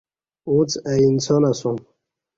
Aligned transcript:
اُݩڅ 0.47 0.71
اہ 0.87 0.93
انسان 1.09 1.41
اسوم 1.51 1.77